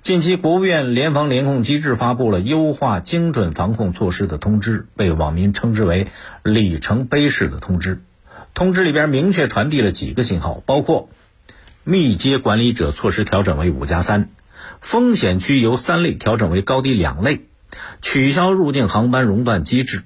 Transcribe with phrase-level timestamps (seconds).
[0.00, 6.06] 近期，国务院联防联控机制发布了优化精准防控措施的通知，被网民称之为
[6.44, 8.00] “里程碑式的通知”。
[8.54, 11.10] 通知里边明确传递了几个信号，包括
[11.82, 14.30] 密接管理者措施调整为五加三，
[14.80, 17.46] 风险区由三类调整为高低两类，
[18.00, 20.04] 取消入境航班熔断机制，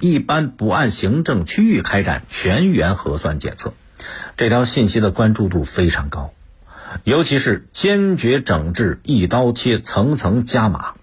[0.00, 3.74] 一般不按行政区域开展全员核酸检测。
[4.38, 6.32] 这条信息的关注度非常高。
[7.02, 10.94] 尤其是坚决整治一刀切、层层加码。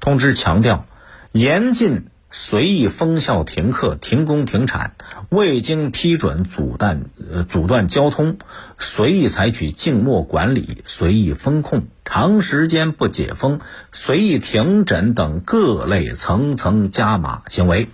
[0.00, 0.86] 通知强调，
[1.32, 4.94] 严禁随意封校停课、停工停产，
[5.28, 8.38] 未经批准阻断呃阻断交通，
[8.78, 13.60] 随意采取静默管理、随意封控、长时间不解封、
[13.92, 17.88] 随意停诊等各类层层加码行为，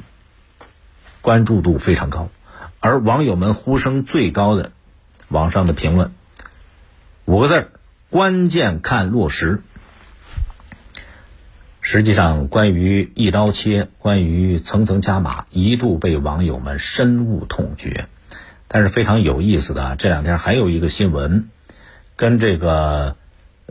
[1.23, 2.29] 关注度非常高。
[2.79, 4.71] 而网友们呼声最高的，
[5.29, 6.13] 网上的评论。
[7.27, 7.69] 五个字儿，
[8.09, 9.61] 关键看落实。
[11.81, 18.07] 实际上，关于一刀切，关于层层加码，一度被网友们深恶痛绝。
[18.69, 21.49] 但是非常有意思的，这两天还有一个新闻，
[22.15, 23.17] 跟这个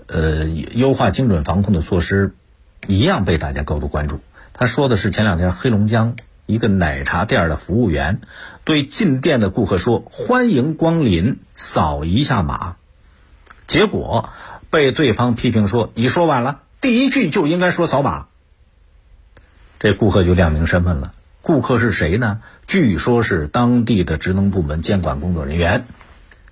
[0.07, 2.33] 呃优化精准防控的措施
[2.87, 4.19] 一样，被大家高度关注。
[4.51, 8.19] 他说的是前两天黑龙江一个奶茶店的服务员
[8.65, 12.75] 对进店的顾客说：“欢迎光临，扫一下码。”
[13.65, 14.29] 结果
[14.69, 18.27] 被对方批评说：“你说晚了，第一句就应该说扫码。”
[19.79, 21.13] 这顾客就亮明身份了。
[21.41, 22.39] 顾客是谁呢？
[22.65, 25.85] 据说是当地的职能部门监管工作人员。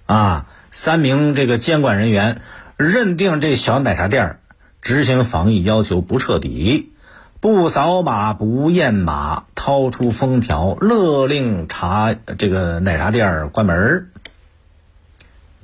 [0.05, 2.41] 啊，三名这个监管人员
[2.77, 4.39] 认定这小奶茶店
[4.81, 6.91] 执行防疫要求不彻底，
[7.39, 14.11] 不扫码不验码，掏出封条勒令茶这个奶茶店关门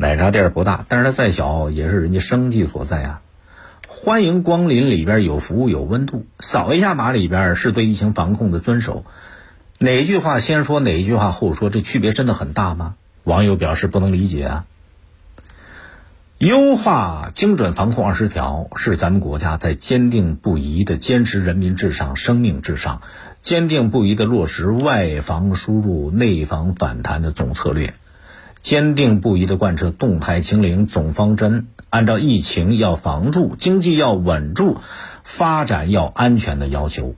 [0.02, 3.22] 奶茶店不大，但是它再小也是人家生计所在啊。
[3.86, 9.03] 欢迎光临里边有服务有温度，扫一下码里边是对疫情防控的遵守。
[9.78, 12.96] 哪句话先说哪一句话后说，这区别真的很大吗？
[13.25, 14.66] 网友表示不能理解啊。
[16.38, 23.02] 优化精准防控二十条是咱们国家在坚定不移的坚持人民至上、生命至上，
[23.41, 27.96] 坚定不移的落实外防输入、内防反弹的总策略。
[28.62, 34.80] 坚定不移地贯彻动态清零总方针，按照疫情要防住、经济要稳住、
[35.24, 37.16] 发展要安全的要求，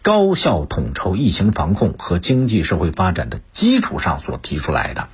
[0.00, 5.08] 高效统筹疫情防控和经济社会发展的基础上所提出来的。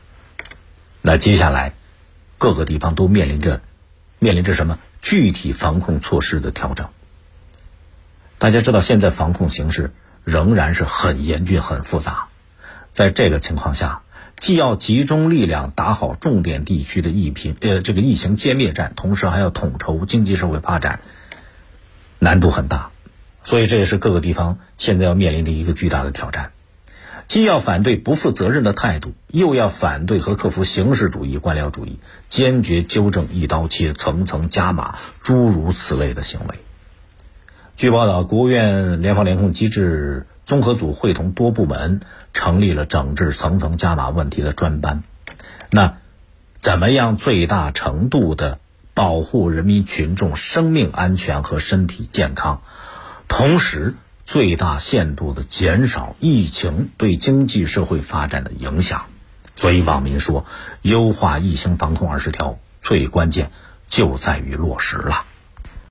[1.03, 1.75] 那接下来，
[2.39, 3.61] 各个地方都面临着
[4.21, 6.91] 面临着什么具体防控措施的调整？
[8.39, 12.29] 大家知道，现在防控形势仍然是很严峻、很复杂，
[12.93, 14.03] 在这个情况下。
[14.37, 21.01] 既要集中力量打好重点地区的疫情呃这个疫情歼灭战，同时还要统筹经济社会发展，
[22.19, 22.91] 难度很大，
[23.45, 26.53] 所以这也是各个地方现在要面临的一个巨大的挑战。
[27.27, 31.99] 既要反对不负责任的态度，又要反对和克服形式主义、官僚主义，
[32.29, 36.57] 坚决纠正一刀切、层层加码诸如此类的行为。
[37.77, 40.27] 据报道，国务院联防联控机制。
[40.47, 42.01] 综合组会同多部门
[42.33, 45.03] 成立了整治层层加码问题的专班。
[45.71, 45.99] 那，
[46.61, 48.61] 怎么样最大程度的
[48.95, 52.63] 保护人民群众生命安全和身体健康，
[53.27, 59.07] 同时最大限度的减少疫情对经济社会发展的影响？
[59.57, 60.47] 所以网民说，
[60.83, 63.51] 优化疫情防控二十条最关键
[63.89, 65.25] 就在于落实了。